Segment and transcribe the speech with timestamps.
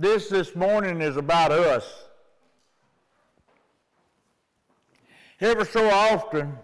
[0.00, 1.84] This this morning is about us.
[5.42, 6.56] Ever so often,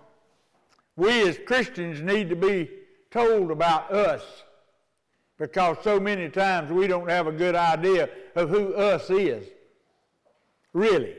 [0.97, 2.71] we as Christians need to be
[3.11, 4.23] told about us
[5.39, 9.47] because so many times we don't have a good idea of who us is.
[10.73, 11.17] Really.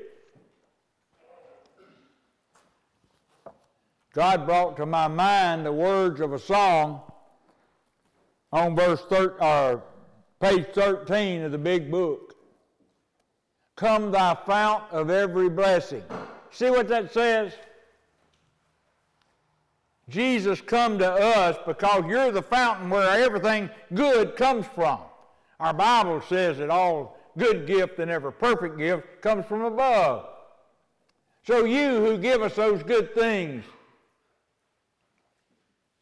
[4.13, 6.99] God brought to my mind the words of a song
[8.51, 9.83] on verse thir- or
[10.39, 12.35] page 13 of the big book.
[13.75, 16.03] Come thy fount of every blessing.
[16.51, 17.53] See what that says?
[20.09, 24.99] Jesus come to us because you're the fountain where everything good comes from.
[25.59, 30.27] Our Bible says that all good gift and every perfect gift comes from above.
[31.45, 33.63] So you who give us those good things,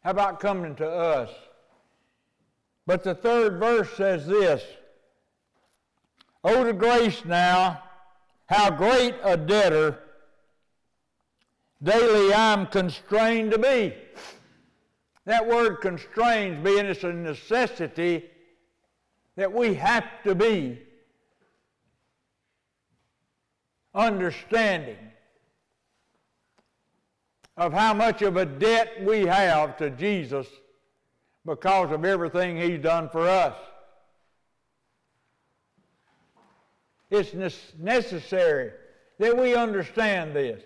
[0.03, 1.30] how about coming to us?
[2.85, 4.63] But the third verse says this
[6.44, 7.81] Oh, to grace now,
[8.45, 10.00] how great a debtor
[11.81, 13.95] daily I'm constrained to be.
[15.25, 18.25] That word constrains being it's a necessity
[19.36, 20.80] that we have to be
[23.95, 24.97] understanding
[27.58, 30.47] of how much of a debt we have to Jesus
[31.45, 33.55] because of everything he's done for us.
[37.11, 37.33] It's
[37.77, 38.71] necessary
[39.19, 40.61] that we understand this,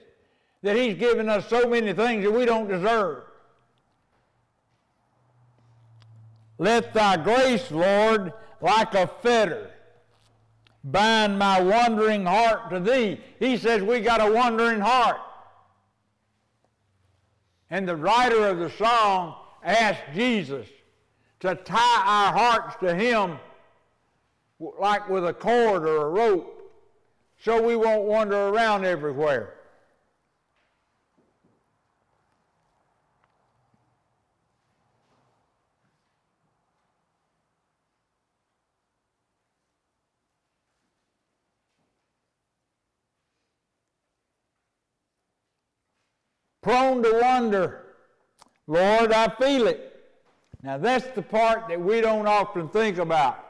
[0.64, 3.24] that he's given us so many things that we don't deserve.
[6.58, 9.70] Let thy grace, Lord, like a fetter,
[10.84, 13.20] bind my wandering heart to thee.
[13.40, 15.18] He says we got a wandering heart.
[17.70, 20.68] And the writer of the song asked Jesus
[21.42, 23.40] to tie our hearts to him
[24.60, 26.56] like with a cord or a rope
[27.42, 29.60] so we won't wander around everywhere.
[46.62, 47.89] prone to wonder.
[48.70, 50.00] Lord, I feel it.
[50.62, 53.44] Now that's the part that we don't often think about.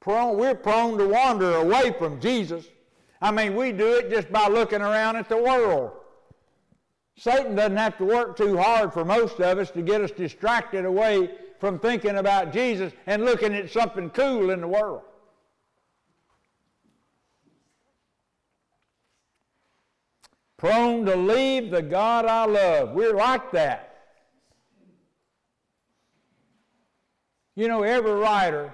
[0.00, 2.64] Prone, we're prone to wander away from Jesus.
[3.20, 5.92] I mean, we do it just by looking around at the world.
[7.14, 10.86] Satan doesn't have to work too hard for most of us to get us distracted
[10.86, 15.02] away from thinking about Jesus and looking at something cool in the world.
[20.62, 22.92] prone to leave the God I love.
[22.92, 23.91] We're like that.
[27.54, 28.72] You know, every writer,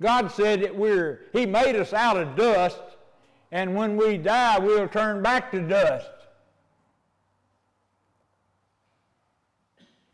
[0.00, 2.80] God said that we're, He made us out of dust,
[3.50, 6.10] and when we die, we'll turn back to dust.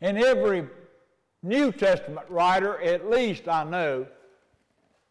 [0.01, 0.67] And every
[1.41, 4.05] New Testament writer, at least I know,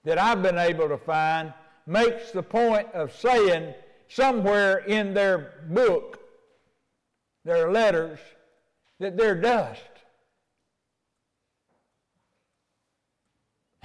[0.05, 1.53] that I've been able to find,
[1.87, 3.75] makes the point of saying
[4.09, 6.21] somewhere in their book,
[7.45, 8.19] their letters,
[8.99, 9.81] that they're dust.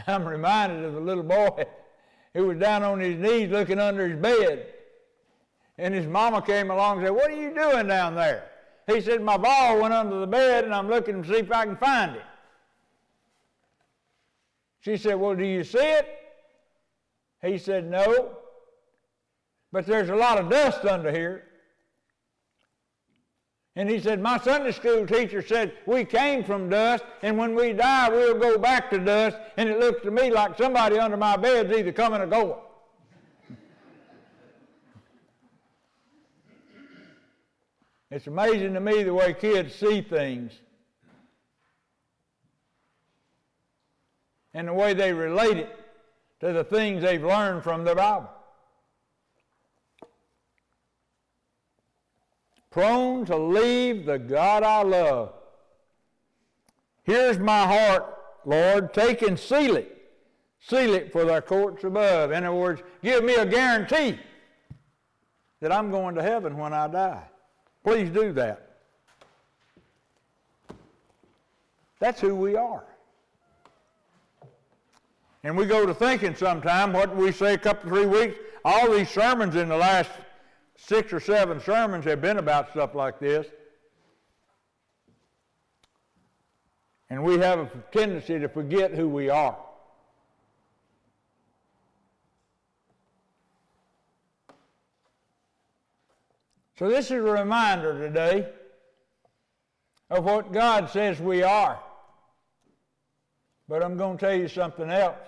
[0.07, 1.65] I'm reminded of a little boy
[2.33, 4.67] who was down on his knees looking under his bed.
[5.77, 8.49] And his mama came along and said, What are you doing down there?
[8.87, 11.65] He said, My ball went under the bed and I'm looking to see if I
[11.65, 12.23] can find it.
[14.81, 16.07] She said, Well, do you see it?
[17.41, 18.37] He said, No
[19.73, 21.45] but there's a lot of dust under here.
[23.75, 27.73] And he said, My Sunday school teacher said, We came from dust, and when we
[27.73, 29.37] die, we'll go back to dust.
[29.57, 32.59] And it looks to me like somebody under my bed's either coming or going.
[38.11, 40.53] it's amazing to me the way kids see things
[44.53, 45.79] and the way they relate it
[46.41, 48.29] to the things they've learned from the Bible.
[52.73, 55.31] Prone to leave the God I love.
[57.03, 58.93] Here's my heart, Lord.
[58.93, 59.89] Take and seal it.
[60.59, 62.31] Seal it for thy courts above.
[62.31, 64.17] In other words, give me a guarantee
[65.59, 67.23] that I'm going to heaven when I die.
[67.83, 68.69] Please do that.
[71.99, 72.83] That's who we are.
[75.43, 78.35] And we go to thinking sometime, what we say a couple, three weeks,
[78.65, 80.09] all these sermons in the last
[80.85, 83.47] six or seven sermons have been about stuff like this.
[87.09, 89.57] And we have a tendency to forget who we are.
[96.79, 98.49] So, this is a reminder today
[100.09, 101.79] of what God says we are.
[103.69, 105.19] But I'm going to tell you something else.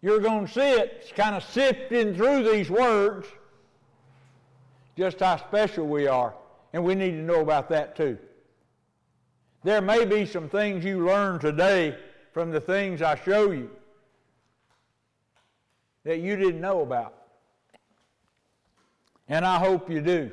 [0.00, 3.26] You're going to see it kind of sifting through these words
[5.00, 6.34] just how special we are.
[6.74, 8.18] And we need to know about that too.
[9.64, 11.96] There may be some things you learn today
[12.34, 13.70] from the things I show you
[16.04, 17.14] that you didn't know about.
[19.26, 20.32] And I hope you do.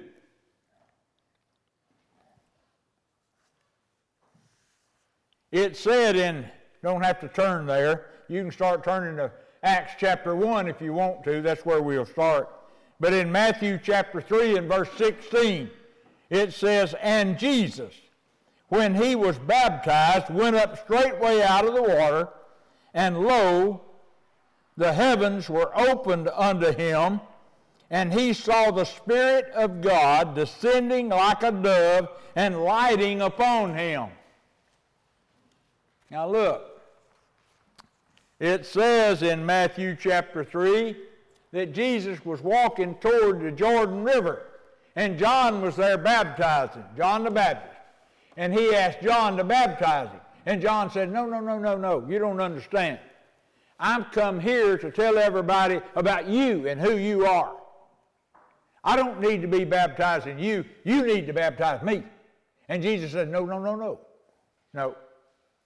[5.50, 6.46] It said in,
[6.84, 9.32] don't have to turn there, you can start turning to
[9.64, 12.57] Acts chapter 1 if you want to, that's where we'll start.
[13.00, 15.70] But in Matthew chapter 3 and verse 16,
[16.30, 17.94] it says, And Jesus,
[18.70, 22.30] when he was baptized, went up straightway out of the water,
[22.94, 23.82] and lo,
[24.76, 27.22] the heavens were opened unto him,
[27.90, 34.10] and he saw the Spirit of God descending like a dove and lighting upon him.
[36.10, 36.82] Now look,
[38.40, 40.96] it says in Matthew chapter 3
[41.52, 44.44] that Jesus was walking toward the Jordan River,
[44.96, 47.76] and John was there baptizing, John the Baptist.
[48.36, 50.22] And he asked John to baptize him.
[50.46, 53.00] And John said, No, no, no, no, no, you don't understand.
[53.80, 57.56] I've come here to tell everybody about you and who you are.
[58.84, 60.66] I don't need to be baptizing you.
[60.84, 62.04] You need to baptize me.
[62.70, 64.00] And Jesus said, No, no, no, no.
[64.74, 64.96] No,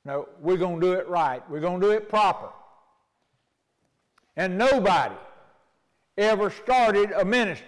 [0.05, 1.47] no, we're going to do it right.
[1.49, 2.49] We're going to do it proper.
[4.37, 5.15] And nobody
[6.17, 7.67] ever started a ministry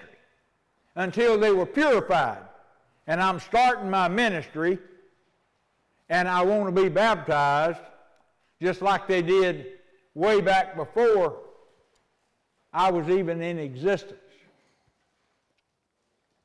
[0.96, 2.44] until they were purified.
[3.08, 4.80] And I'm starting my ministry
[6.10, 7.80] and I want to be baptized
[8.62, 9.66] just like they did
[10.14, 11.40] way back before
[12.72, 14.20] I was even in existence.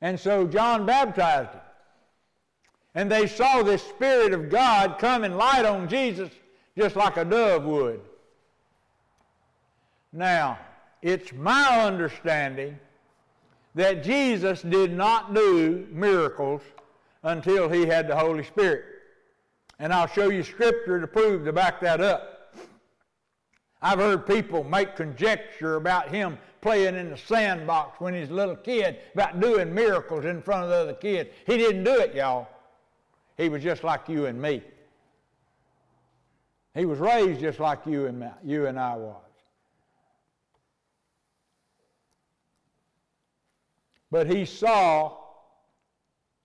[0.01, 1.61] And so John baptized him.
[2.95, 6.29] And they saw this Spirit of God come and light on Jesus
[6.77, 8.01] just like a dove would.
[10.11, 10.57] Now,
[11.01, 12.77] it's my understanding
[13.75, 16.61] that Jesus did not do miracles
[17.23, 18.85] until he had the Holy Spirit.
[19.79, 22.55] And I'll show you scripture to prove to back that up.
[23.81, 28.57] I've heard people make conjecture about him playing in the sandbox when he's a little
[28.57, 31.29] kid about doing miracles in front of the other kids.
[31.45, 32.47] He didn't do it, y'all.
[33.37, 34.61] He was just like you and me.
[36.75, 39.28] He was raised just like you and, you and I was.
[44.11, 45.15] But he saw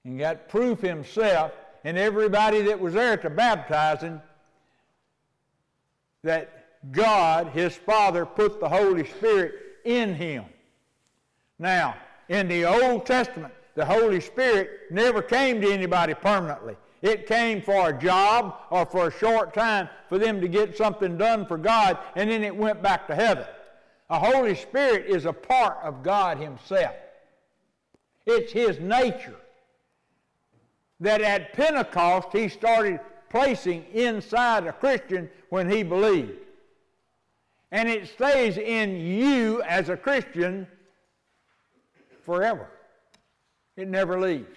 [0.05, 1.52] and got proof himself
[1.84, 4.20] and everybody that was there to baptizing
[6.22, 10.44] that God, his Father, put the Holy Spirit in him.
[11.58, 11.96] Now,
[12.28, 16.76] in the Old Testament, the Holy Spirit never came to anybody permanently.
[17.02, 21.19] It came for a job or for a short time for them to get something
[21.19, 23.44] done for God, and then it went back to heaven.
[24.08, 26.94] The Holy Spirit is a part of God Himself.
[28.26, 29.36] It's His nature
[31.00, 33.00] that at Pentecost He started
[33.34, 36.38] placing inside a Christian when he believed.
[37.72, 40.69] And it stays in you as a Christian
[42.24, 42.69] forever.
[43.76, 44.56] It never leaves.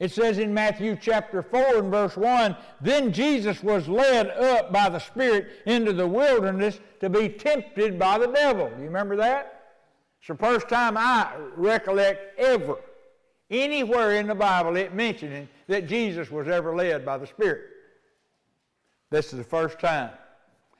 [0.00, 4.88] It says in Matthew chapter 4 and verse 1 Then Jesus was led up by
[4.88, 8.70] the Spirit into the wilderness to be tempted by the devil.
[8.70, 9.60] Do you remember that?
[10.18, 12.76] It's the first time I recollect ever,
[13.50, 17.60] anywhere in the Bible, it mentioning that Jesus was ever led by the Spirit.
[19.10, 20.10] This is the first time.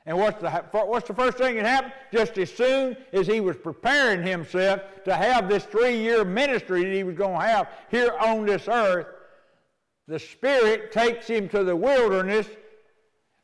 [0.05, 1.93] And what's the, what's the first thing that happened?
[2.11, 6.93] Just as soon as he was preparing himself to have this three year ministry that
[6.93, 9.07] he was going to have here on this earth,
[10.07, 12.47] the Spirit takes him to the wilderness,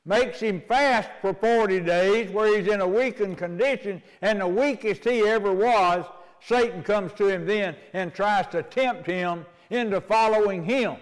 [0.04, 5.04] makes him fast for 40 days where he's in a weakened condition, and the weakest
[5.04, 6.06] he ever was,
[6.40, 10.98] Satan comes to him then and tries to tempt him into following him.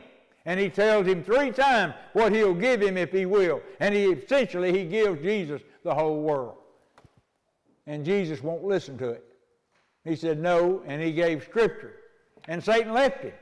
[0.46, 3.62] And he tells him three times what he'll give him if he will.
[3.80, 6.58] And he essentially he gives Jesus the whole world.
[7.88, 9.24] And Jesus won't listen to it.
[10.04, 11.94] He said no, and he gave scripture.
[12.48, 13.34] And Satan left him.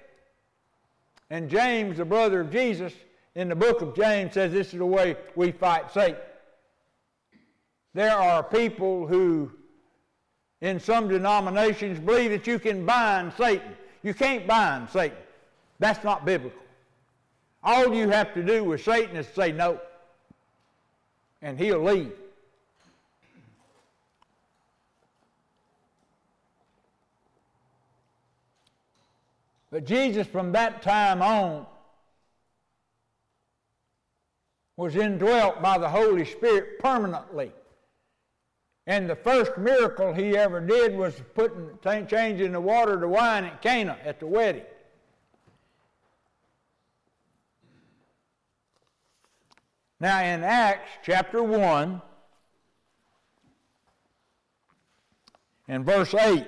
[1.29, 2.93] And James, the brother of Jesus,
[3.35, 6.21] in the book of James says this is the way we fight Satan.
[7.93, 9.51] There are people who,
[10.61, 13.75] in some denominations, believe that you can bind Satan.
[14.03, 15.17] You can't bind Satan.
[15.79, 16.62] That's not biblical.
[17.63, 19.79] All you have to do with Satan is say no,
[21.41, 22.11] and he'll leave.
[29.71, 31.65] But Jesus, from that time on,
[34.75, 37.51] was indwelt by the Holy Spirit permanently.
[38.85, 43.61] And the first miracle he ever did was putting, changing the water to wine at
[43.61, 44.65] Cana at the wedding.
[50.03, 52.01] Now, in Acts chapter 1
[55.69, 56.45] and verse 8,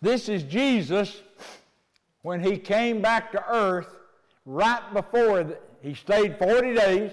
[0.00, 1.20] this is Jesus
[2.22, 3.88] when he came back to earth
[4.46, 7.10] right before he stayed 40 days,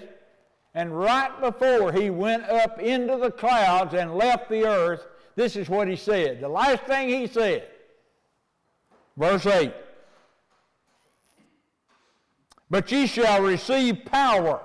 [0.76, 5.68] and right before he went up into the clouds and left the earth, this is
[5.68, 6.40] what he said.
[6.40, 7.66] The last thing he said,
[9.16, 9.74] verse 8
[12.70, 14.60] But ye shall receive power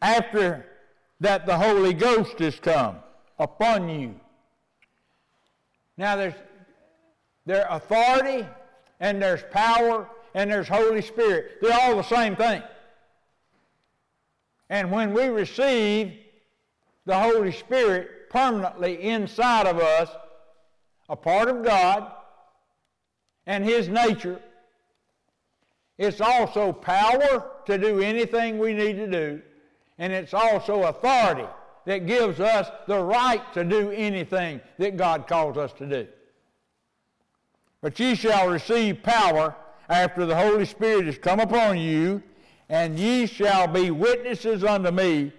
[0.00, 0.66] after
[1.20, 2.96] that the Holy Ghost is come
[3.38, 4.14] upon you.
[5.96, 6.34] Now there's
[7.44, 8.46] their authority
[9.00, 11.58] and there's power and there's Holy Spirit.
[11.60, 12.62] They're all the same thing.
[14.68, 16.12] And when we receive
[17.04, 20.10] the Holy Spirit permanently inside of us,
[21.08, 22.10] a part of God
[23.46, 24.40] and His nature,
[25.98, 29.42] it's also power to do anything we need to do,
[29.98, 31.46] and it's also authority
[31.86, 36.06] that gives us the right to do anything that God calls us to do.
[37.80, 39.54] But ye shall receive power
[39.88, 42.22] after the Holy Spirit is come upon you,
[42.68, 45.32] and ye shall be witnesses unto me,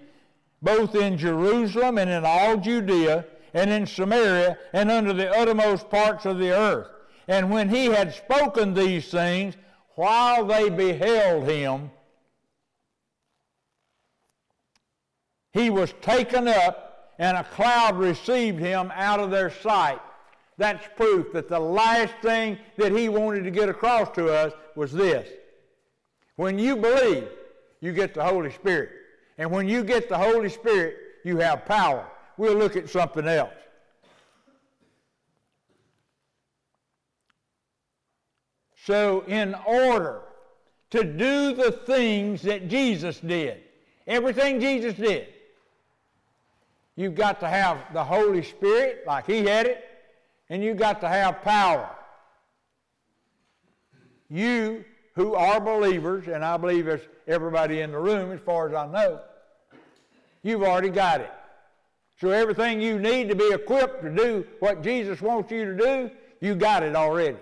[0.62, 6.26] both in Jerusalem and in all Judea, and in Samaria, and unto the uttermost parts
[6.26, 6.88] of the earth.
[7.28, 9.56] And when he had spoken these things,
[9.98, 11.89] while they beheld him,
[15.51, 20.00] he was taken up, and a cloud received him out of their sight.
[20.60, 24.94] That's proof that the last thing that he wanted to get across to us was
[24.94, 25.27] this.
[26.36, 27.27] When you believe,
[27.82, 28.92] you get the Holy Spirit.
[29.39, 32.06] And when you get the Holy Spirit, you have power.
[32.38, 33.50] We'll look at something else.
[38.88, 40.22] So, in order
[40.91, 43.58] to do the things that Jesus did,
[44.08, 45.27] everything Jesus did,
[46.96, 49.84] you've got to have the Holy Spirit like He had it,
[50.50, 51.89] and you've got to have power.
[54.29, 58.74] You who are believers, and I believe there's everybody in the room as far as
[58.74, 59.20] I know,
[60.44, 61.34] you've already got it.
[62.22, 66.12] So everything you need to be equipped to do what Jesus wants you to do,
[66.39, 67.36] you got it already.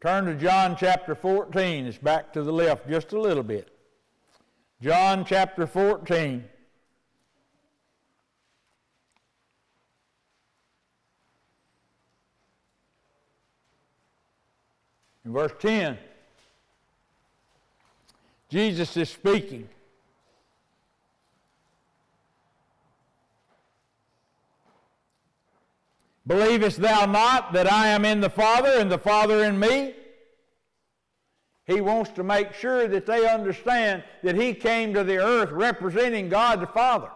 [0.00, 1.86] Turn to John chapter 14.
[1.86, 3.68] It's back to the left just a little bit.
[4.80, 6.44] John chapter 14.
[15.24, 15.98] In verse 10,
[18.48, 19.68] Jesus is speaking.
[26.28, 29.94] Believest thou not that I am in the Father and the Father in me?
[31.64, 36.28] He wants to make sure that they understand that he came to the earth representing
[36.28, 37.08] God the Father.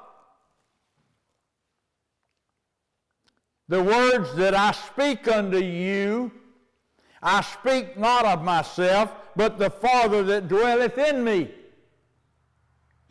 [3.69, 6.33] The words that I speak unto you,
[7.23, 11.51] I speak not of myself, but the Father that dwelleth in me.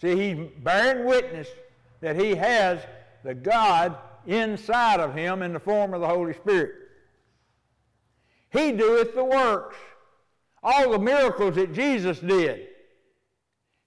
[0.01, 1.48] See, he's bearing witness
[2.01, 2.79] that he has
[3.24, 6.74] the God inside of him in the form of the Holy Spirit.
[8.51, 9.78] He doeth the works
[10.63, 12.68] all the miracles that Jesus did.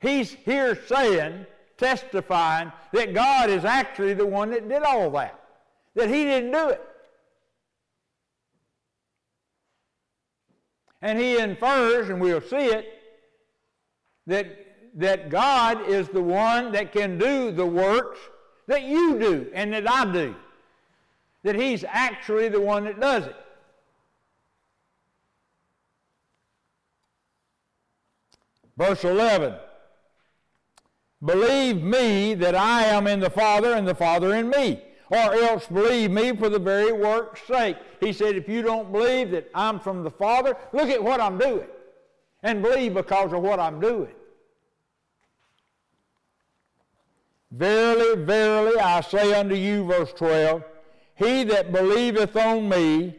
[0.01, 1.47] He's here saying,
[1.79, 5.41] testifying, that God is actually the one that did all that,
[5.95, 6.83] that He didn't do it.
[11.01, 12.87] And He infers, and we'll see it,
[14.27, 14.47] that,
[14.95, 18.19] that God is the one that can do the works
[18.67, 20.35] that you do and that I do.
[21.43, 23.37] That He's actually the one that does it.
[28.77, 29.55] Verse 11
[31.25, 35.67] Believe me that I am in the Father and the Father in me, or else
[35.67, 37.77] believe me for the very work's sake.
[38.01, 41.39] He said, If you don't believe that I'm from the Father, look at what I'm
[41.39, 41.69] doing,
[42.43, 44.13] and believe because of what I'm doing.
[47.55, 50.65] Verily, verily, I say unto you, verse 12,
[51.15, 53.17] he that believeth on me,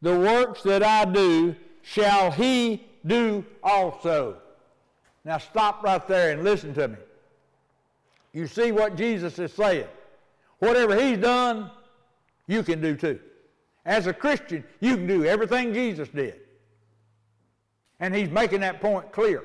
[0.00, 4.38] the works that I do, shall he do also.
[5.22, 6.96] Now stop right there and listen to me.
[8.32, 9.88] You see what Jesus is saying.
[10.60, 11.70] Whatever he's done,
[12.46, 13.20] you can do too.
[13.84, 16.40] As a Christian, you can do everything Jesus did.
[18.00, 19.44] And he's making that point clear.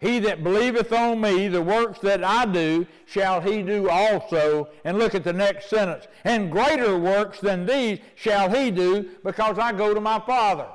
[0.00, 4.68] He that believeth on me, the works that I do, shall he do also.
[4.82, 6.06] And look at the next sentence.
[6.24, 10.66] And greater works than these shall he do, because I go to my Father.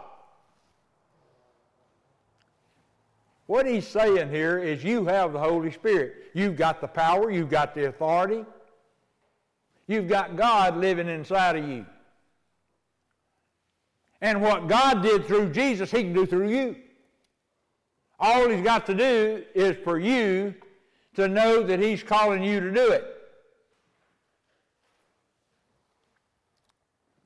[3.47, 6.31] What he's saying here is you have the Holy Spirit.
[6.33, 8.45] You've got the power, you've got the authority,
[9.87, 11.85] you've got God living inside of you.
[14.21, 16.75] And what God did through Jesus, he can do through you.
[18.19, 20.55] All he's got to do is for you
[21.15, 23.11] to know that he's calling you to do it.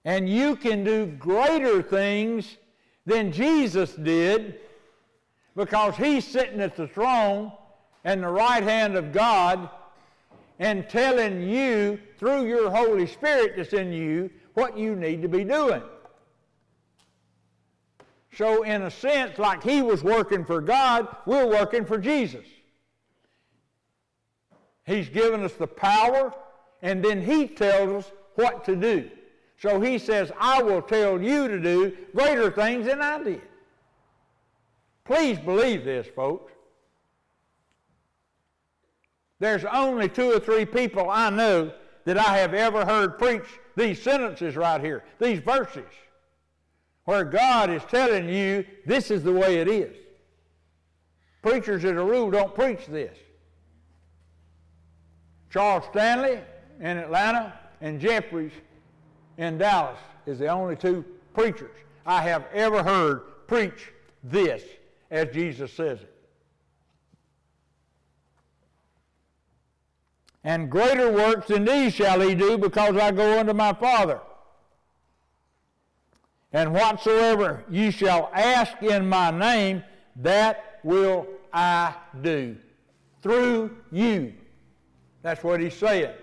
[0.05, 2.58] And you can do greater things
[3.05, 4.60] than Jesus did
[5.55, 7.51] because he's sitting at the throne
[8.03, 9.69] and the right hand of God
[10.58, 15.43] and telling you through your Holy Spirit that's in you what you need to be
[15.43, 15.81] doing.
[18.31, 22.45] So, in a sense, like he was working for God, we're working for Jesus.
[24.86, 26.33] He's given us the power,
[26.81, 29.09] and then he tells us what to do.
[29.57, 33.41] So he says, I will tell you to do greater things than I did.
[35.03, 36.53] Please believe this, folks.
[39.39, 41.74] There's only two or three people I know
[42.05, 43.45] that I have ever heard preach
[43.75, 45.86] these sentences right here, these verses
[47.06, 49.96] where God is telling you this is the way it is.
[51.41, 53.18] Preachers, as a rule, don't preach this.
[55.50, 56.40] Charles Stanley
[56.79, 58.51] in Atlanta and Jeffress
[59.38, 63.92] in Dallas is the only two preachers I have ever heard preach
[64.24, 64.64] this
[65.09, 66.14] as Jesus says it.
[70.44, 74.22] And greater works than these shall he do because I go unto my Father.
[76.51, 79.83] And whatsoever you shall ask in my name,
[80.18, 82.57] that will I do.
[83.22, 84.33] Through you.
[85.22, 86.14] That's what he's saying.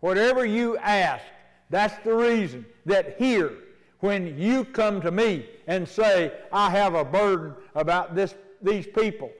[0.00, 1.24] Whatever you ask,
[1.70, 3.52] that's the reason that here,
[4.00, 9.30] when you come to me and say, I have a burden about this, these people,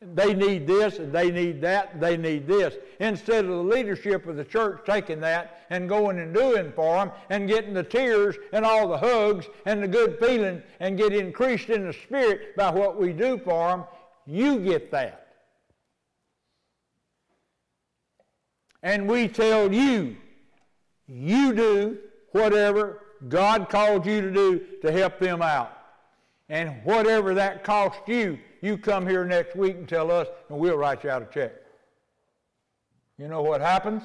[0.00, 2.74] they need this and they need that, and they need this.
[3.00, 7.10] Instead of the leadership of the church taking that and going and doing for them
[7.30, 11.68] and getting the tears and all the hugs and the good feeling and get increased
[11.68, 13.84] in the spirit by what we do for them,
[14.26, 15.26] you get that.
[18.84, 20.16] And we tell you,
[21.08, 21.98] you do
[22.30, 25.76] whatever God called you to do to help them out.
[26.48, 30.76] And whatever that costs you, you come here next week and tell us, and we'll
[30.76, 31.52] write you out a check.
[33.18, 34.02] You know what happens?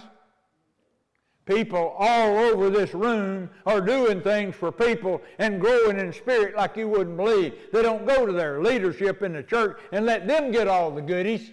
[1.45, 6.77] People all over this room are doing things for people and growing in spirit like
[6.77, 7.53] you wouldn't believe.
[7.73, 11.01] They don't go to their leadership in the church and let them get all the
[11.01, 11.51] goodies.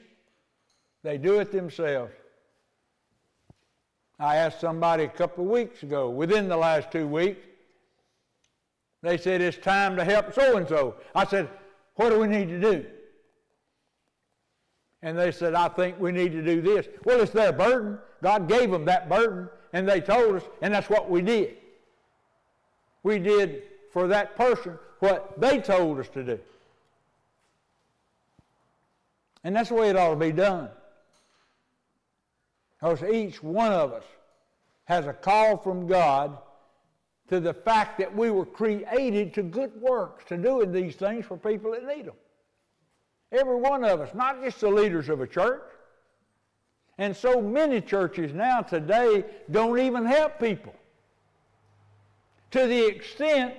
[1.03, 2.13] They do it themselves.
[4.19, 7.41] I asked somebody a couple of weeks ago, within the last two weeks,
[9.03, 10.97] they said, it's time to help so and so.
[11.15, 11.49] I said,
[12.01, 12.87] what do we need to do?
[15.03, 16.89] And they said, I think we need to do this.
[17.05, 17.99] Well, it's their burden.
[18.23, 21.59] God gave them that burden, and they told us, and that's what we did.
[23.03, 26.39] We did for that person what they told us to do.
[29.45, 30.71] And that's the way it ought to be done.
[32.79, 34.05] Because each one of us
[34.87, 36.39] has a call from God
[37.31, 41.37] to the fact that we were created to good works, to doing these things for
[41.37, 42.17] people that need them.
[43.31, 45.63] Every one of us, not just the leaders of a church.
[46.99, 50.75] And so many churches now today don't even help people.
[52.51, 53.55] To the extent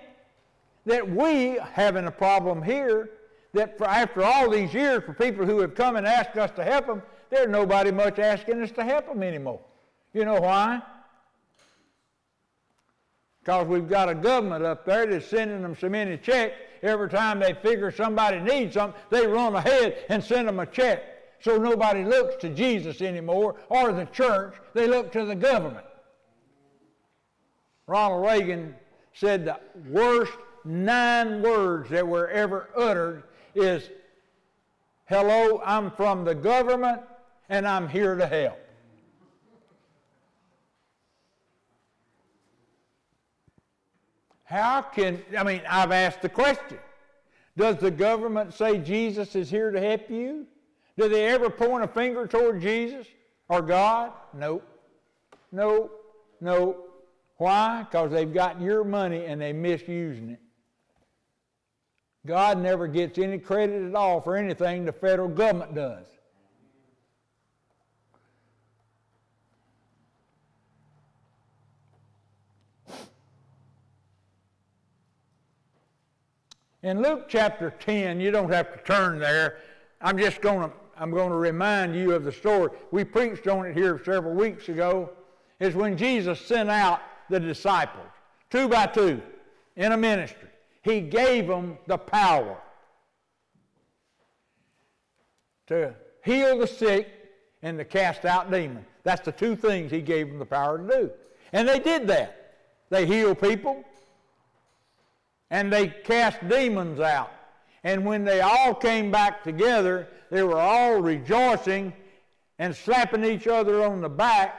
[0.86, 3.12] that we having a problem here,
[3.54, 6.64] that for, after all these years, for people who have come and asked us to
[6.66, 9.62] help them, there's nobody much asking us to help them anymore.
[10.14, 10.82] You know why?
[13.44, 16.56] Because we've got a government up there that's sending them so many checks.
[16.84, 21.04] Every time they figure somebody needs something, they run ahead and send them a check.
[21.40, 24.56] So nobody looks to Jesus anymore or the church.
[24.74, 25.86] They look to the government.
[27.88, 28.76] Ronald Reagan
[29.14, 33.24] said the worst nine words that were ever uttered
[33.56, 33.90] is,
[35.06, 37.02] Hello, I'm from the government
[37.50, 38.61] and I'm here to help.
[44.52, 46.78] How can, I mean, I've asked the question
[47.56, 50.46] Does the government say Jesus is here to help you?
[50.98, 53.08] Do they ever point a finger toward Jesus
[53.48, 54.12] or God?
[54.34, 54.68] Nope.
[55.54, 55.98] Nope.
[56.42, 56.86] Nope.
[57.38, 57.84] Why?
[57.90, 60.42] Because they've got your money and they're misusing it.
[62.26, 66.06] God never gets any credit at all for anything the federal government does.
[76.84, 79.58] In Luke chapter 10, you don't have to turn there.
[80.02, 82.70] I'm just going to I'm going to remind you of the story.
[82.92, 85.10] We preached on it here several weeks ago.
[85.60, 88.06] Is when Jesus sent out the disciples,
[88.52, 89.22] two by two,
[89.76, 90.50] in a ministry.
[90.84, 92.58] He gave them the power
[95.68, 97.08] to heal the sick
[97.64, 98.86] and to cast out demons.
[99.04, 101.12] That's the two things he gave them the power to do.
[101.54, 102.58] And they did that.
[102.90, 103.84] They healed people
[105.52, 107.30] and they cast demons out.
[107.84, 111.94] And when they all came back together, they were all rejoicing
[112.58, 114.56] and slapping each other on the back.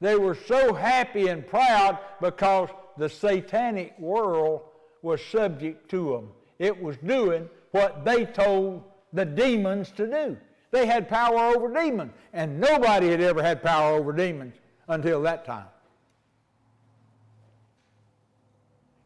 [0.00, 4.62] They were so happy and proud because the satanic world
[5.02, 6.30] was subject to them.
[6.58, 10.36] It was doing what they told the demons to do.
[10.70, 14.54] They had power over demons, and nobody had ever had power over demons
[14.88, 15.66] until that time.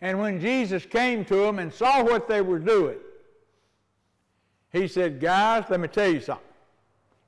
[0.00, 2.98] And when Jesus came to them and saw what they were doing,
[4.72, 6.44] he said, Guys, let me tell you something.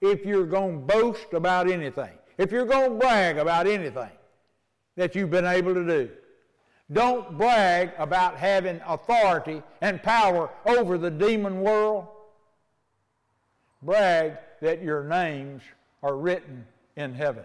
[0.00, 4.10] If you're going to boast about anything, if you're going to brag about anything
[4.96, 6.10] that you've been able to do,
[6.92, 12.06] don't brag about having authority and power over the demon world.
[13.82, 15.62] Brag that your names
[16.02, 17.44] are written in heaven.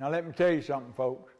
[0.00, 1.34] Now let me tell you something, folks.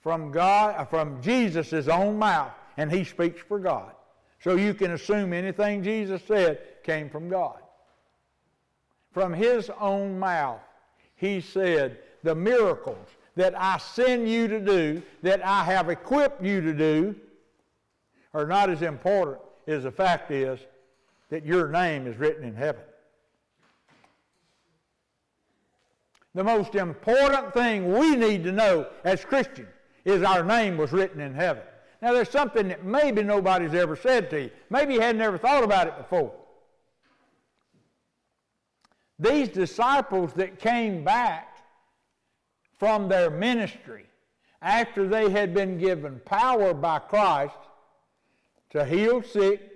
[0.00, 3.92] From God, uh, from Jesus' own mouth, and he speaks for God.
[4.40, 7.60] So you can assume anything Jesus said came from God.
[9.10, 10.60] From his own mouth,
[11.16, 16.60] he said, the miracles that I send you to do, that I have equipped you
[16.60, 17.14] to do,
[18.32, 20.60] are not as important as the fact is
[21.30, 22.82] that your name is written in heaven.
[26.38, 29.74] The most important thing we need to know as Christians
[30.04, 31.64] is our name was written in heaven.
[32.00, 34.50] Now, there's something that maybe nobody's ever said to you.
[34.70, 36.32] Maybe you hadn't ever thought about it before.
[39.18, 41.58] These disciples that came back
[42.76, 44.06] from their ministry
[44.62, 47.58] after they had been given power by Christ
[48.70, 49.72] to heal sick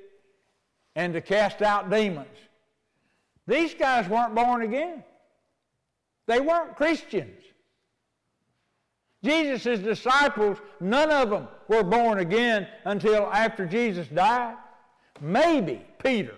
[0.95, 2.39] and to cast out demons.
[3.49, 5.03] These guys weren't born again.
[6.33, 7.45] They weren't Christians.
[9.23, 14.57] Jesus' disciples, none of them were born again until after Jesus died.
[15.21, 16.35] Maybe Peter,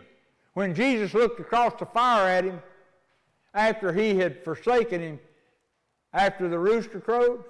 [0.54, 2.60] when Jesus looked across the fire at him
[3.54, 5.20] after he had forsaken him
[6.12, 7.44] after the rooster crowed,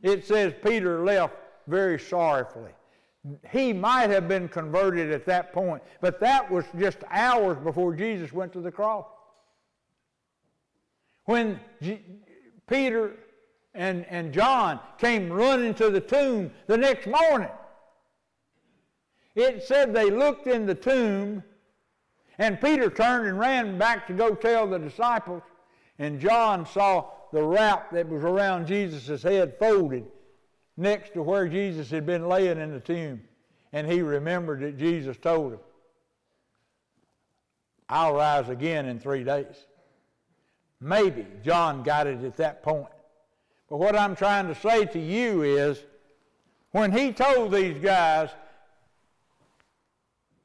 [0.00, 1.34] it says Peter left
[1.66, 2.70] very sorrowfully.
[3.50, 8.32] He might have been converted at that point, but that was just hours before Jesus
[8.32, 9.06] went to the cross.
[11.24, 12.00] When G-
[12.66, 13.14] Peter
[13.74, 17.50] and, and John came running to the tomb the next morning,
[19.34, 21.42] it said they looked in the tomb,
[22.38, 25.42] and Peter turned and ran back to go tell the disciples,
[25.98, 30.04] and John saw the wrap that was around Jesus' head folded
[30.76, 33.22] next to where Jesus had been laying in the tomb.
[33.72, 35.60] And he remembered that Jesus told him,
[37.88, 39.66] I'll rise again in three days.
[40.82, 42.88] Maybe John got it at that point.
[43.70, 45.84] But what I'm trying to say to you is
[46.72, 48.30] when he told these guys,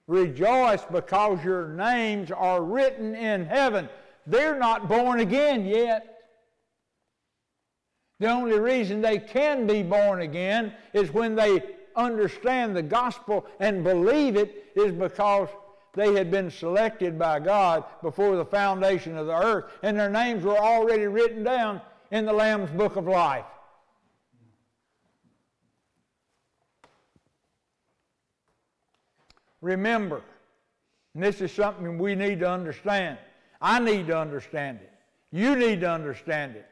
[0.06, 3.90] rejoice because your names are written in heaven,
[4.28, 6.22] they're not born again yet.
[8.20, 11.64] The only reason they can be born again is when they
[11.96, 15.50] understand the gospel and believe it, is because
[15.98, 20.44] they had been selected by God before the foundation of the earth, and their names
[20.44, 21.82] were already written down
[22.12, 23.46] in the Lamb's book of life.
[29.60, 30.22] Remember,
[31.16, 33.18] and this is something we need to understand.
[33.60, 34.94] I need to understand it.
[35.32, 36.68] You need to understand it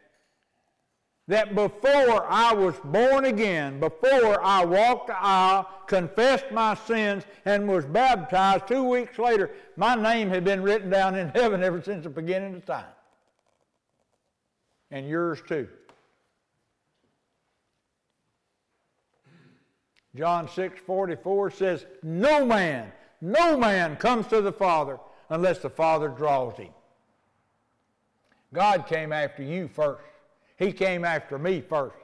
[1.28, 7.68] that before I was born again, before I walked the aisle, confessed my sins, and
[7.68, 12.04] was baptized two weeks later, my name had been written down in heaven ever since
[12.04, 12.86] the beginning of time.
[14.92, 15.68] And yours too.
[20.16, 26.08] John 6 44 says, No man, no man comes to the Father unless the Father
[26.08, 26.70] draws him.
[28.54, 30.04] God came after you first.
[30.58, 31.98] He came after me first.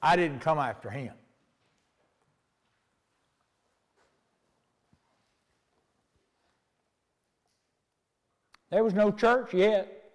[0.00, 1.14] I didn't come after him.
[8.70, 10.10] There was no church yet.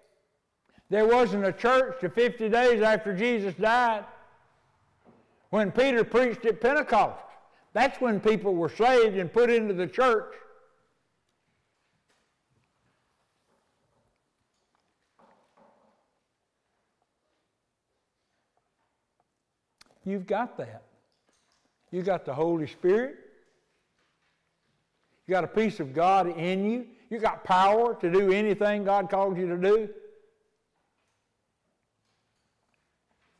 [0.90, 4.04] There wasn't a church to 50 days after Jesus died.
[5.50, 7.22] When Peter preached at Pentecost,
[7.72, 10.34] that's when people were saved and put into the church.
[20.08, 20.82] You've got that.
[21.90, 23.16] You got the Holy Spirit.
[25.26, 26.86] You got a piece of God in you.
[27.10, 29.88] You got power to do anything God calls you to do.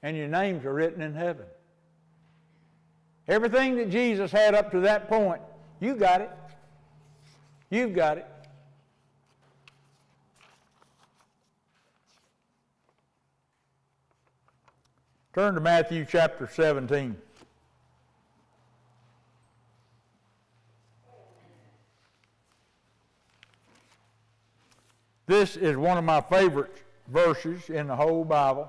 [0.03, 1.47] And your names are written in heaven.
[3.27, 5.43] Everything that Jesus had up to that point,
[5.81, 6.31] you got it.
[7.71, 8.27] You've got it.
[15.39, 17.17] Turn to Matthew chapter 17.
[25.27, 28.69] This is one of my favorite verses in the whole Bible.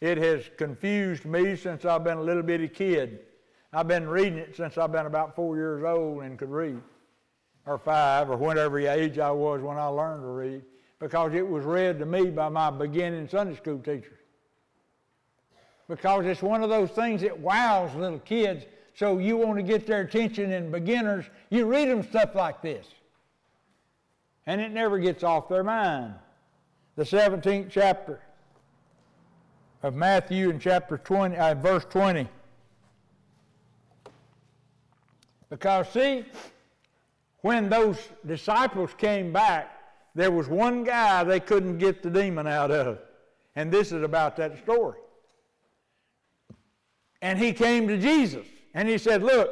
[0.00, 3.18] It has confused me since I've been a little bitty kid.
[3.70, 6.80] I've been reading it since I've been about four years old and could read,
[7.66, 10.62] or five, or whatever age I was when I learned to read,
[10.98, 14.17] because it was read to me by my beginning Sunday school teacher
[15.88, 18.64] because it's one of those things that wows little kids.
[18.94, 22.86] So you want to get their attention in beginners, you read them stuff like this.
[24.46, 26.14] And it never gets off their mind.
[26.96, 28.20] The 17th chapter
[29.82, 32.28] of Matthew in chapter 20, uh, verse 20.
[35.50, 36.24] Because see,
[37.40, 37.96] when those
[38.26, 39.70] disciples came back,
[40.14, 42.98] there was one guy they couldn't get the demon out of.
[43.54, 44.98] And this is about that story.
[47.20, 49.50] And he came to Jesus and he said, Look,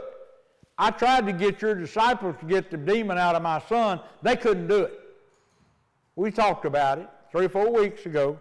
[0.78, 4.00] I tried to get your disciples to get the demon out of my son.
[4.22, 5.00] They couldn't do it.
[6.16, 8.40] We talked about it three or four weeks ago.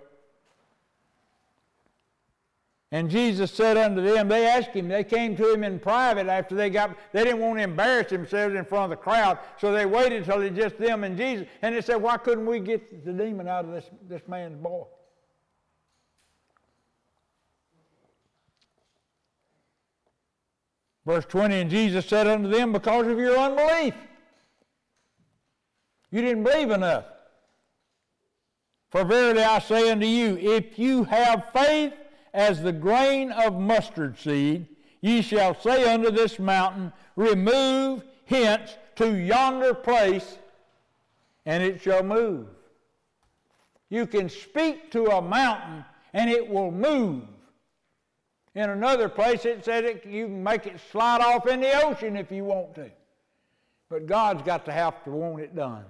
[2.91, 6.55] And Jesus said unto them, they asked him, they came to him in private after
[6.55, 9.85] they got, they didn't want to embarrass themselves in front of the crowd, so they
[9.85, 11.47] waited until it just them and Jesus.
[11.61, 14.85] And they said, why couldn't we get the demon out of this, this man's boy?
[21.06, 23.94] Verse 20, and Jesus said unto them, Because of your unbelief.
[26.12, 27.06] You didn't believe enough.
[28.89, 31.94] For verily I say unto you, if you have faith
[32.34, 34.68] as the grain of mustard seed,
[35.02, 40.38] ye shall say unto this mountain, Remove hence to yonder place,
[41.46, 42.48] and it shall move.
[43.89, 47.24] You can speak to a mountain, and it will move.
[48.56, 52.15] In another place, it said it, you can make it slide off in the ocean
[52.15, 52.89] if you want to.
[53.89, 55.84] But God's got to have to want it done.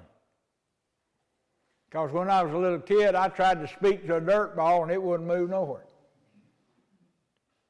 [1.87, 4.81] Because when I was a little kid, I tried to speak to a dirt ball
[4.81, 5.85] and it wouldn't move nowhere.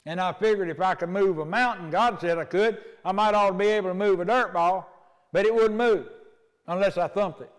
[0.06, 3.34] And I figured if I could move a mountain, God said I could, I might
[3.34, 4.90] ought to be able to move a dirt ball,
[5.34, 6.08] but it wouldn't move
[6.68, 7.52] unless I thumped it.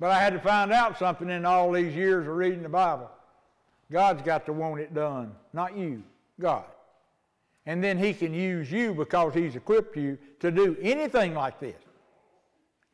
[0.00, 3.10] But I had to find out something in all these years of reading the Bible.
[3.90, 6.02] God's got to want it done, not you,
[6.40, 6.64] God.
[7.66, 11.76] And then He can use you because He's equipped you to do anything like this.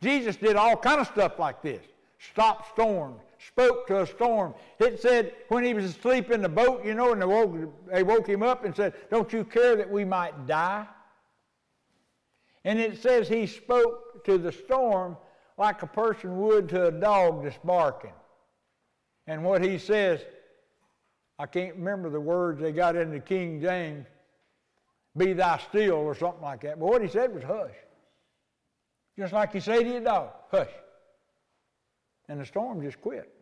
[0.03, 1.85] Jesus did all kind of stuff like this.
[2.19, 4.55] Stopped storms, spoke to a storm.
[4.79, 7.57] It said when he was asleep in the boat, you know, and they woke,
[7.91, 10.87] they woke him up and said, Don't you care that we might die?
[12.65, 15.17] And it says he spoke to the storm
[15.57, 18.13] like a person would to a dog that's barking.
[19.27, 20.21] And what he says,
[21.41, 24.07] I can't remember the words they got into King James,
[25.17, 26.79] be thou still or something like that.
[26.79, 27.75] But what he said was hush.
[29.19, 30.69] Just like you say to your dog, hush.
[32.29, 33.33] And the storm just quit.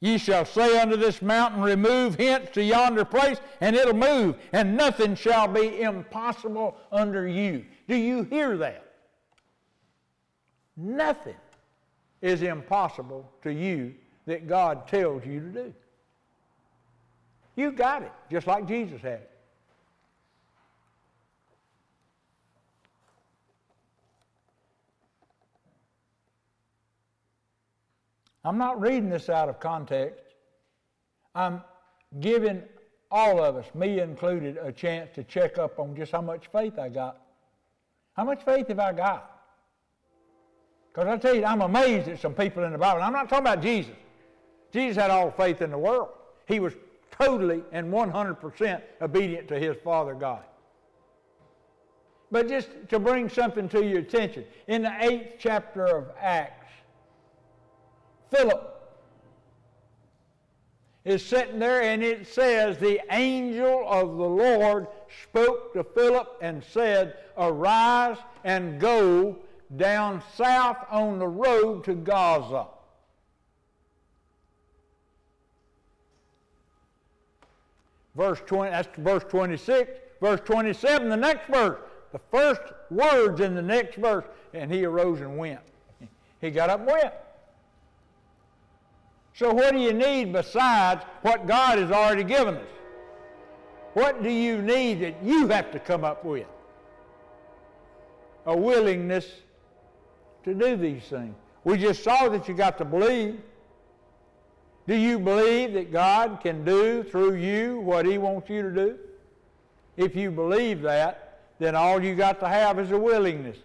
[0.00, 4.76] Ye shall say unto this mountain, Remove hence to yonder place, and it'll move, and
[4.76, 7.66] nothing shall be impossible under you.
[7.88, 8.89] Do you hear that?
[10.82, 11.36] Nothing
[12.22, 13.94] is impossible to you
[14.26, 15.74] that God tells you to do.
[17.54, 19.20] You got it, just like Jesus had.
[28.42, 30.24] I'm not reading this out of context.
[31.34, 31.62] I'm
[32.20, 32.62] giving
[33.10, 36.78] all of us, me included, a chance to check up on just how much faith
[36.78, 37.20] I got.
[38.14, 39.29] How much faith have I got?
[40.92, 43.02] Because I tell you, I'm amazed at some people in the Bible.
[43.02, 43.94] I'm not talking about Jesus.
[44.72, 46.08] Jesus had all faith in the world.
[46.46, 46.74] He was
[47.10, 50.42] totally and 100% obedient to his Father God.
[52.32, 56.72] But just to bring something to your attention, in the eighth chapter of Acts,
[58.30, 58.76] Philip
[61.04, 64.86] is sitting there and it says, The angel of the Lord
[65.24, 69.36] spoke to Philip and said, Arise and go
[69.76, 72.66] down south on the road to Gaza.
[78.16, 79.90] Verse 20, that's verse 26.
[80.20, 81.80] Verse 27, the next verse.
[82.12, 85.60] The first words in the next verse, and he arose and went.
[86.40, 87.14] He got up and went.
[89.34, 92.68] So, what do you need besides what God has already given us?
[93.94, 96.46] What do you need that you have to come up with?
[98.46, 99.26] A willingness
[100.44, 101.34] to do these things.
[101.64, 103.40] We just saw that you got to believe.
[104.86, 108.98] Do you believe that God can do through you what He wants you to do?
[109.96, 113.58] If you believe that, then all you got to have is a willingness.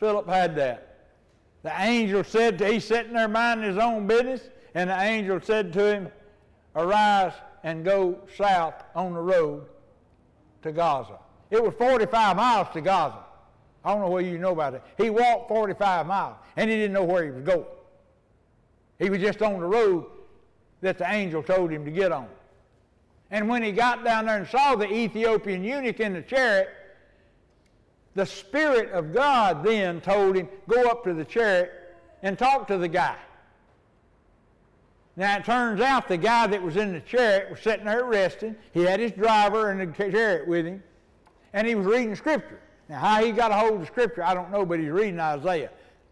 [0.00, 0.96] Philip had that.
[1.62, 4.42] The angel said to, he's sitting there minding his own business,
[4.74, 6.08] and the angel said to him,
[6.74, 7.32] Arise
[7.64, 9.66] and go south on the road
[10.62, 11.18] to Gaza.
[11.50, 13.25] It was 45 miles to Gaza.
[13.86, 14.82] I don't know whether you know about it.
[14.98, 17.66] He walked 45 miles, and he didn't know where he was going.
[18.98, 20.06] He was just on the road
[20.80, 22.26] that the angel told him to get on.
[23.30, 26.68] And when he got down there and saw the Ethiopian eunuch in the chariot,
[28.16, 31.70] the Spirit of God then told him, Go up to the chariot
[32.24, 33.16] and talk to the guy.
[35.14, 38.56] Now it turns out the guy that was in the chariot was sitting there resting.
[38.72, 40.82] He had his driver in the chariot with him,
[41.52, 42.60] and he was reading Scripture.
[42.88, 45.70] Now, how he got a hold of Scripture, I don't know, but he's reading Isaiah.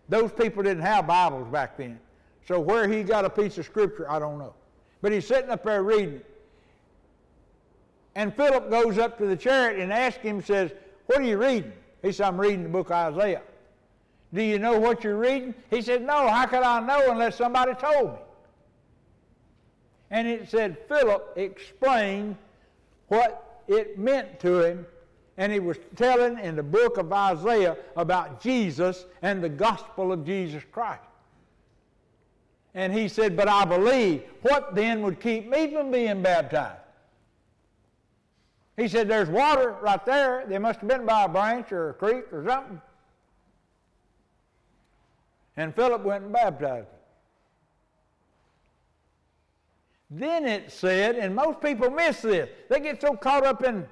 [0.09, 2.01] Those people didn't have Bibles back then.
[2.47, 4.55] So where he got a piece of Scripture, I don't know.
[5.01, 6.21] But he's sitting up there reading.
[8.15, 10.73] And Philip goes up to the chariot and asks him, says,
[11.07, 11.73] What are you reading?
[12.03, 13.43] He said, I'm reading the book of Isaiah.
[14.33, 15.55] Do you know what you're reading?
[15.71, 18.19] He said, No, how could I know unless somebody told me?
[20.11, 22.37] And it said, Philip explained
[23.09, 24.87] what it meant to him
[25.37, 30.25] and he was telling in the book of Isaiah about Jesus and the gospel of
[30.25, 31.03] Jesus Christ.
[32.75, 34.23] And he said, But I believe.
[34.43, 36.81] What then would keep me from being baptized?
[38.77, 40.45] He said, There's water right there.
[40.49, 42.81] They must have been by a branch or a creek or something.
[45.57, 46.95] And Philip went and baptized him.
[50.11, 53.87] Then it said, and most people miss this, they get so caught up in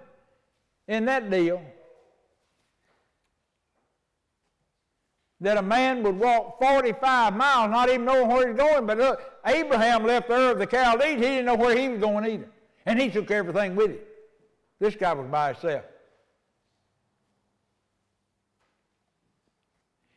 [0.93, 1.63] in that deal
[5.41, 8.87] that a man would walk 45 miles not even knowing where he's going.
[8.87, 11.15] But look, Abraham left Ur of the Chaldees.
[11.15, 12.49] He didn't know where he was going either.
[12.85, 13.99] And he took everything with him.
[14.79, 15.85] This guy was by himself.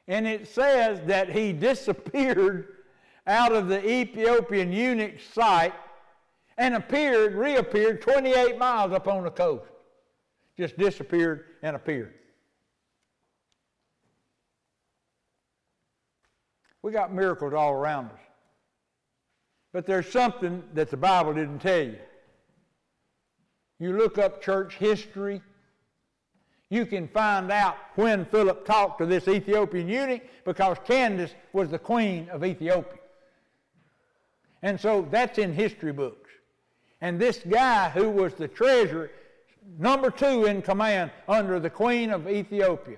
[0.08, 2.68] And it says that he disappeared
[3.26, 5.74] out of the Ethiopian eunuch's sight
[6.58, 9.64] and appeared, reappeared 28 miles up on the coast
[10.58, 12.14] just disappeared and appeared.
[16.82, 18.20] We got miracles all around us.
[19.74, 21.98] But there's something that the Bible didn't tell you.
[23.80, 25.42] You look up church history,
[26.70, 31.80] you can find out when Philip talked to this Ethiopian eunuch because Candace was the
[31.80, 33.00] queen of Ethiopia.
[34.62, 36.30] And so that's in history books.
[37.02, 39.12] And this guy who was the treasurer
[39.78, 42.98] number two in command under the Queen of Ethiopia.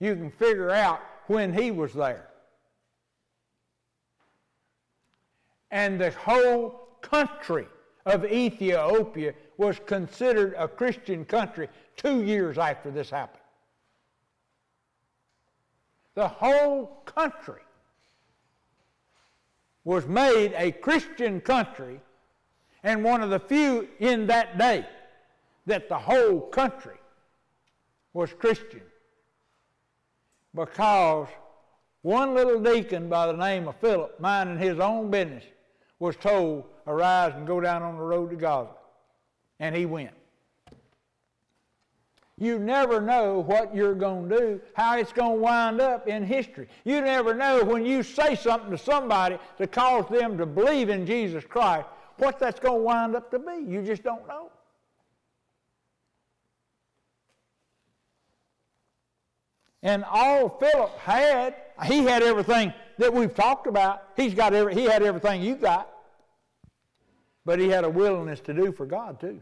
[0.00, 2.28] You can figure out when he was there.
[5.70, 7.66] And the whole country
[8.06, 13.42] of Ethiopia was considered a Christian country two years after this happened.
[16.14, 17.62] The whole country
[19.84, 22.00] was made a Christian country
[22.82, 24.86] and one of the few in that day
[25.68, 26.96] that the whole country
[28.12, 28.82] was Christian
[30.54, 31.28] because
[32.02, 35.44] one little deacon by the name of Philip, minding his own business,
[35.98, 38.70] was told, Arise and go down on the road to Gaza.
[39.60, 40.12] And he went.
[42.38, 46.24] You never know what you're going to do, how it's going to wind up in
[46.24, 46.68] history.
[46.84, 51.04] You never know when you say something to somebody to cause them to believe in
[51.04, 53.64] Jesus Christ, what that's going to wind up to be.
[53.66, 54.50] You just don't know.
[59.82, 61.54] And all Philip had,
[61.86, 64.02] he had everything that we've talked about.
[64.16, 65.88] He's got every, he had everything you got.
[67.44, 69.40] But he had a willingness to do for God too.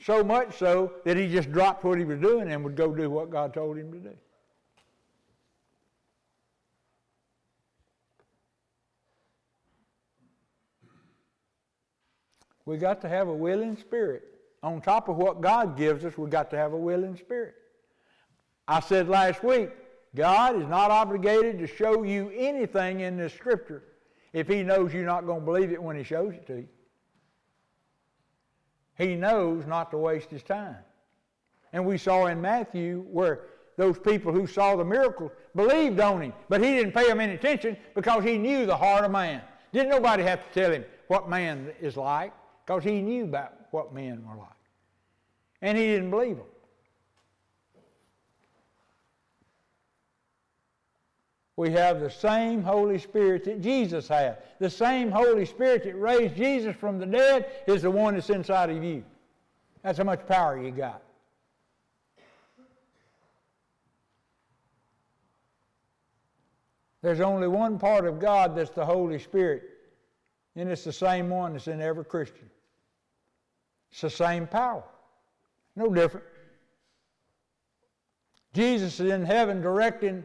[0.00, 3.10] So much so that he just dropped what he was doing and would go do
[3.10, 4.16] what God told him to do.
[12.64, 14.24] We got to have a willing spirit.
[14.62, 17.54] On top of what God gives us, we got to have a willing spirit.
[18.68, 19.70] I said last week,
[20.14, 23.82] God is not obligated to show you anything in this scripture
[24.32, 26.68] if He knows you're not going to believe it when He shows it to you.
[28.98, 30.76] He knows not to waste His time.
[31.72, 33.42] And we saw in Matthew where
[33.76, 37.34] those people who saw the miracles believed on Him, but He didn't pay them any
[37.34, 39.42] attention because He knew the heart of man.
[39.72, 42.32] Didn't nobody have to tell Him what man is like
[42.64, 44.48] because He knew about what men were like.
[45.60, 46.46] And He didn't believe them.
[51.56, 54.38] We have the same Holy Spirit that Jesus had.
[54.58, 58.68] The same Holy Spirit that raised Jesus from the dead is the one that's inside
[58.68, 59.02] of you.
[59.82, 61.02] That's how much power you got.
[67.00, 69.62] There's only one part of God that's the Holy Spirit,
[70.56, 72.50] and it's the same one that's in every Christian.
[73.92, 74.82] It's the same power.
[75.74, 76.26] No different.
[78.52, 80.24] Jesus is in heaven directing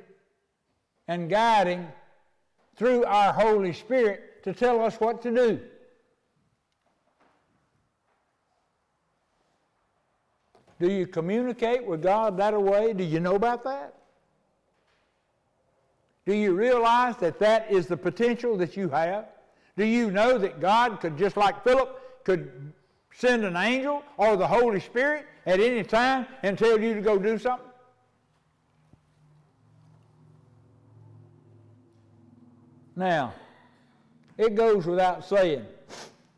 [1.12, 1.86] and guiding
[2.78, 5.60] through our Holy Spirit to tell us what to do.
[10.80, 12.94] Do you communicate with God that way?
[12.94, 13.94] Do you know about that?
[16.26, 19.26] Do you realize that that is the potential that you have?
[19.76, 22.72] Do you know that God could, just like Philip, could
[23.14, 27.20] send an angel or the Holy Spirit at any time and tell you to go
[27.20, 27.71] do something?
[32.96, 33.34] Now,
[34.38, 35.66] it goes without saying,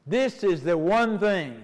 [0.05, 1.63] this is the one thing,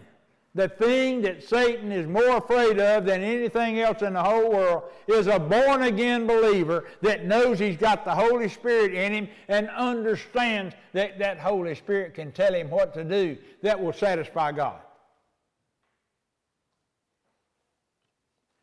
[0.56, 4.84] the thing that Satan is more afraid of than anything else in the whole world
[5.08, 9.70] is a born again believer that knows he's got the Holy Spirit in him and
[9.70, 14.80] understands that that Holy Spirit can tell him what to do that will satisfy God.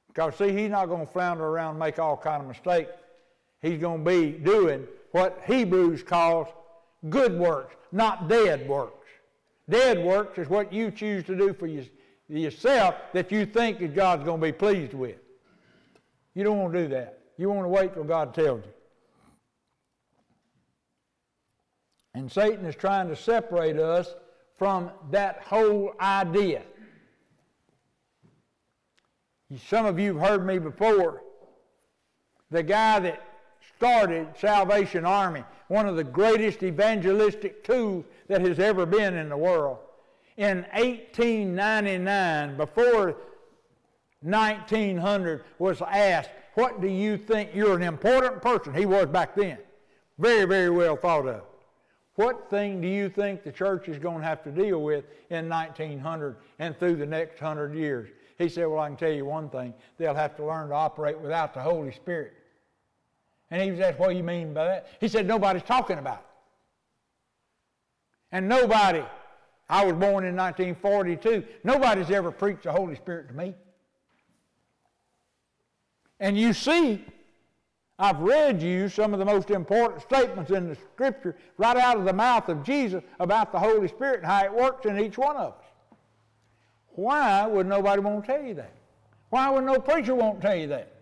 [0.08, 2.90] Because see, he's not going to flounder around and make all kind of mistakes.
[3.60, 4.86] He's going to be doing
[5.16, 6.46] what Hebrews calls
[7.08, 9.08] good works, not dead works.
[9.66, 11.66] Dead works is what you choose to do for
[12.28, 15.16] yourself that you think that God's going to be pleased with.
[16.34, 17.20] You don't want to do that.
[17.38, 18.72] You want to wait till God tells you.
[22.14, 24.14] And Satan is trying to separate us
[24.58, 26.60] from that whole idea.
[29.66, 31.22] Some of you have heard me before.
[32.50, 33.22] The guy that
[33.76, 39.36] started Salvation Army, one of the greatest evangelistic tools that has ever been in the
[39.36, 39.78] world.
[40.36, 43.16] In 1899, before
[44.20, 47.50] 1900 was asked, What do you think?
[47.54, 48.74] You're an important person.
[48.74, 49.58] He was back then.
[50.18, 51.42] Very, very well thought of.
[52.16, 55.48] What thing do you think the church is going to have to deal with in
[55.50, 58.08] 1900 and through the next hundred years?
[58.38, 59.74] He said, Well, I can tell you one thing.
[59.98, 62.32] They'll have to learn to operate without the Holy Spirit.
[63.50, 64.88] And he was asked, What do you mean by that?
[65.00, 66.26] He said, Nobody's talking about it.
[68.32, 69.04] And nobody,
[69.68, 73.54] I was born in 1942, nobody's ever preached the Holy Spirit to me.
[76.18, 77.04] And you see,
[77.98, 82.04] I've read you some of the most important statements in the Scripture right out of
[82.04, 85.36] the mouth of Jesus about the Holy Spirit and how it works in each one
[85.36, 85.64] of us.
[86.88, 88.72] Why would nobody want to tell you that?
[89.30, 90.95] Why would no preacher want to tell you that?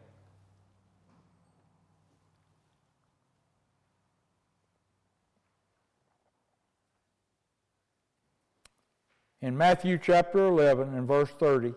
[9.45, 11.74] In Matthew chapter 11 and verse 30,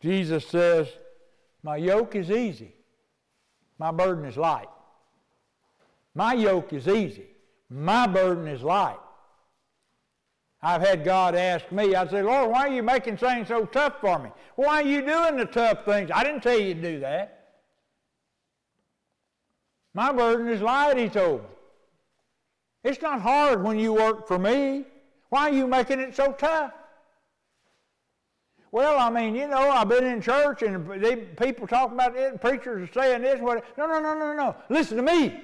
[0.00, 0.88] Jesus says,
[1.62, 2.74] My yoke is easy,
[3.78, 4.70] my burden is light.
[6.14, 7.26] My yoke is easy,
[7.68, 8.96] my burden is light.
[10.62, 14.00] I've had God ask me, I say, Lord, why are you making things so tough
[14.00, 14.30] for me?
[14.56, 16.10] Why are you doing the tough things?
[16.14, 17.58] I didn't tell you to do that.
[19.92, 21.48] My burden is light, he told me.
[22.84, 24.86] It's not hard when you work for me.
[25.34, 26.72] Why are you making it so tough?
[28.70, 32.30] Well, I mean, you know, I've been in church and they, people talk about it
[32.30, 33.40] and preachers are saying this.
[33.40, 33.64] What?
[33.76, 34.54] No, no, no, no, no.
[34.68, 35.40] Listen to me.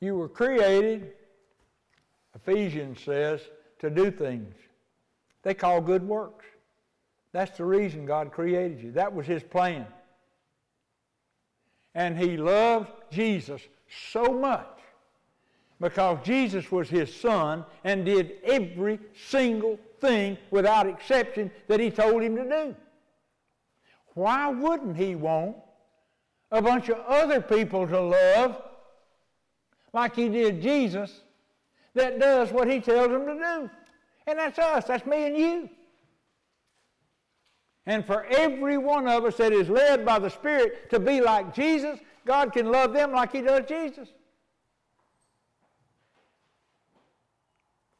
[0.00, 1.12] You were created,
[2.34, 3.40] Ephesians says,
[3.78, 4.54] to do things
[5.44, 6.44] they call good works.
[7.32, 8.92] That's the reason God created you.
[8.92, 9.86] That was His plan.
[11.94, 13.62] And He loved Jesus
[14.12, 14.66] so much
[15.80, 22.22] because Jesus was His Son and did every single thing without exception that He told
[22.22, 22.76] Him to do.
[24.14, 25.56] Why wouldn't He want
[26.52, 28.62] a bunch of other people to love
[29.92, 31.22] like He did Jesus
[31.94, 33.70] that does what He tells them to do?
[34.26, 35.70] And that's us, that's me and you.
[37.86, 41.54] And for every one of us that is led by the Spirit to be like
[41.54, 44.08] Jesus, God can love them like He does Jesus.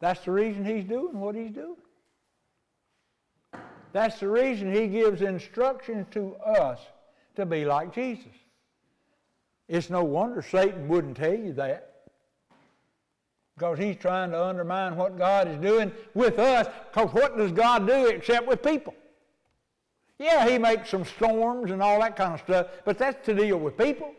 [0.00, 1.76] That's the reason He's doing what He's doing.
[3.92, 6.78] That's the reason He gives instructions to us
[7.36, 8.32] to be like Jesus.
[9.68, 11.86] It's no wonder Satan wouldn't tell you that.
[13.56, 16.66] Because he's trying to undermine what God is doing with us.
[16.92, 18.94] Because what does God do except with people?
[20.20, 23.58] Yeah, he makes some storms and all that kind of stuff, but that's to deal
[23.58, 24.12] with people.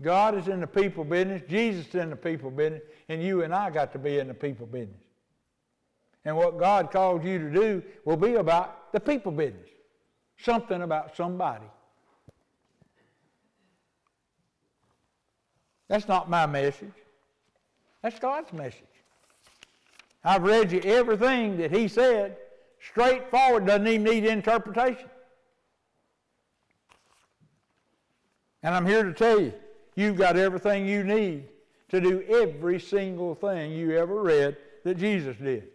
[0.00, 3.52] God is in the people business, Jesus is in the people business, and you and
[3.52, 5.02] I got to be in the people business.
[6.24, 9.68] And what God calls you to do will be about the people business.
[10.36, 11.66] Something about somebody.
[15.88, 16.92] That's not my message.
[18.02, 18.87] That's God's message.
[20.24, 22.36] I've read you everything that he said,
[22.80, 25.08] straightforward, doesn't even need interpretation.
[28.62, 29.52] And I'm here to tell you,
[29.94, 31.44] you've got everything you need
[31.90, 35.68] to do every single thing you ever read that Jesus did.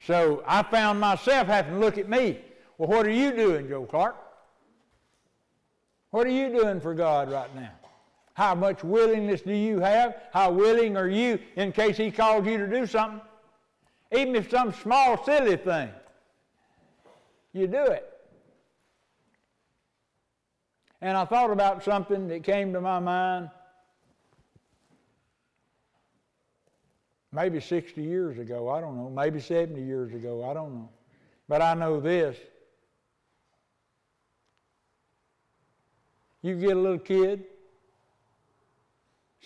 [0.00, 2.38] So I found myself having to look at me.
[2.78, 4.14] Well, what are you doing, Joe Clark?
[6.10, 7.72] What are you doing for God right now?
[8.36, 10.14] How much willingness do you have?
[10.30, 13.22] How willing are you in case He calls you to do something?
[14.12, 15.88] Even if some small, silly thing,
[17.54, 18.06] you do it.
[21.00, 23.48] And I thought about something that came to my mind
[27.32, 30.90] maybe 60 years ago, I don't know, maybe 70 years ago, I don't know.
[31.48, 32.36] But I know this.
[36.42, 37.44] You get a little kid,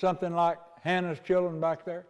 [0.01, 2.07] something like Hannah's children back there,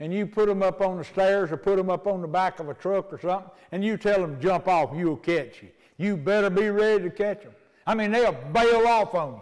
[0.00, 2.60] and you put them up on the stairs or put them up on the back
[2.60, 5.70] of a truck or something, and you tell them jump off, you'll catch you.
[5.96, 7.54] You better be ready to catch them.
[7.86, 9.40] I mean, they'll bail off on you.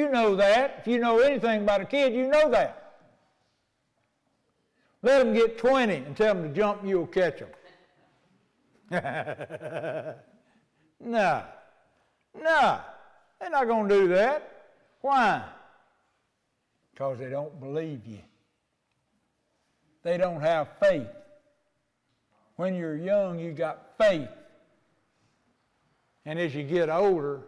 [0.00, 0.78] You know that.
[0.80, 2.96] If you know anything about a kid, you know that.
[5.02, 7.48] Let them get 20 and tell them to jump, you'll catch them.
[11.00, 11.44] no.
[12.34, 12.80] No.
[13.40, 14.57] They're not going to do that.
[15.00, 15.44] Why?
[16.92, 18.20] Because they don't believe you.
[20.02, 21.06] They don't have faith.
[22.56, 24.28] When you're young, you got faith.
[26.24, 27.42] And as you get older,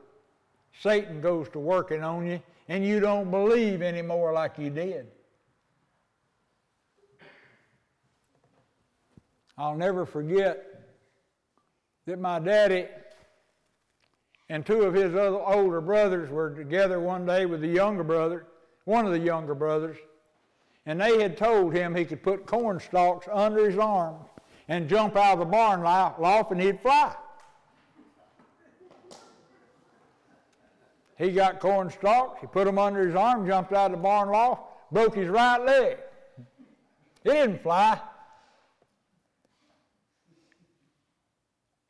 [0.80, 5.08] Satan goes to working on you, and you don't believe anymore like you did.
[9.58, 10.64] I'll never forget
[12.06, 12.86] that my daddy
[14.50, 18.46] and two of his other older brothers were together one day with the younger brother,
[18.84, 19.96] one of the younger brothers,
[20.86, 24.26] and they had told him he could put corn stalks under his arms
[24.66, 27.14] and jump out of the barn loft and he'd fly.
[31.16, 34.30] He got corn stalks, he put them under his arm, jumped out of the barn
[34.30, 35.98] loft, broke his right leg.
[37.22, 38.00] He didn't fly.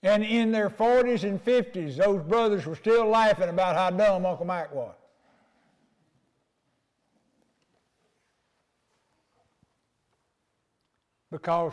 [0.03, 4.47] And in their 40s and 50s, those brothers were still laughing about how dumb Uncle
[4.47, 4.95] Mike was.
[11.31, 11.73] Because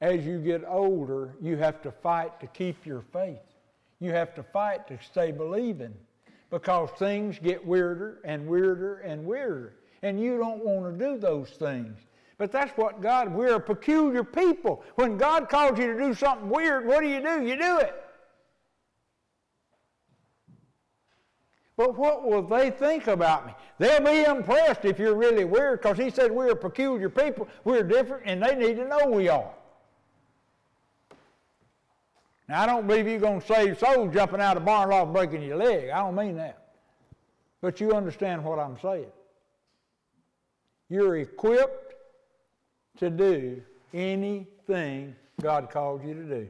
[0.00, 3.40] as you get older, you have to fight to keep your faith.
[3.98, 5.94] You have to fight to stay believing
[6.50, 9.74] because things get weirder and weirder and weirder.
[10.02, 11.98] And you don't want to do those things.
[12.38, 14.84] But that's what God, we're a peculiar people.
[14.96, 17.42] When God calls you to do something weird, what do you do?
[17.42, 17.94] You do it.
[21.76, 23.52] But what will they think about me?
[23.78, 27.82] They'll be impressed if you're really weird because he said we're a peculiar people, we're
[27.82, 29.50] different, and they need to know we are.
[32.48, 35.42] Now, I don't believe you're going to save souls jumping out of barn loft breaking
[35.42, 35.90] your leg.
[35.90, 36.58] I don't mean that.
[37.60, 39.10] But you understand what I'm saying.
[40.88, 41.85] You're equipped
[42.98, 46.48] to do anything God called you to do.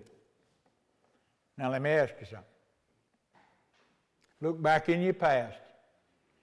[1.58, 2.44] Now, let me ask you something.
[4.40, 5.58] Look back in your past.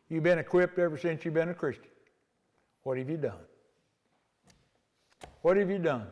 [0.10, 1.88] You've been equipped ever since you've been a Christian.
[2.84, 3.40] What have you done?
[5.42, 6.08] What have you done?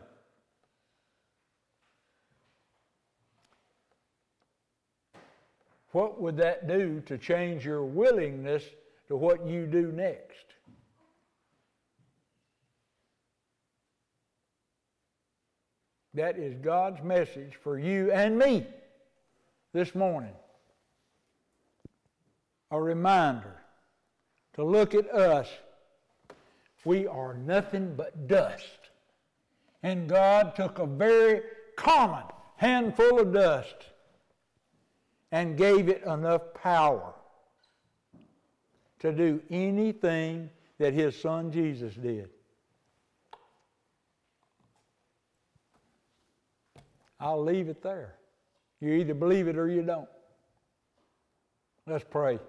[5.92, 8.64] What would that do to change your willingness
[9.08, 10.51] to what you do next?
[16.14, 18.66] That is God's message for you and me
[19.72, 20.34] this morning.
[22.70, 23.56] A reminder
[24.54, 25.48] to look at us.
[26.84, 28.90] We are nothing but dust.
[29.82, 31.42] And God took a very
[31.76, 32.24] common
[32.56, 33.74] handful of dust
[35.30, 37.14] and gave it enough power
[39.00, 42.28] to do anything that his son Jesus did.
[47.22, 48.16] I'll leave it there.
[48.80, 50.08] You either believe it or you don't.
[51.86, 52.40] Let's pray.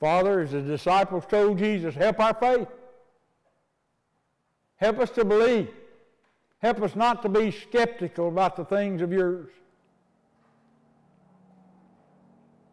[0.00, 2.66] Father, as the disciples told Jesus, help our faith.
[4.76, 5.68] Help us to believe.
[6.60, 9.50] Help us not to be skeptical about the things of yours.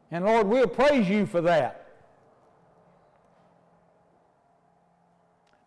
[0.09, 1.84] And Lord, we'll praise you for that.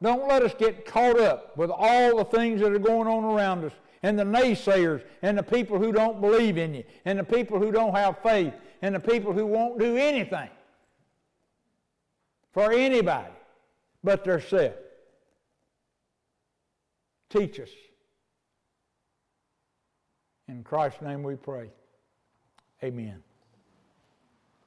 [0.03, 3.65] Don't let us get caught up with all the things that are going on around
[3.65, 3.73] us
[4.03, 7.73] and the naysayers and the people who don't believe in you and the people who
[7.73, 10.49] don't have faith and the people who won't do anything
[12.53, 13.33] for anybody
[14.05, 14.75] but theirself.
[17.29, 17.71] Teach us.
[20.47, 21.71] In Christ's name we pray.
[22.83, 23.23] Amen.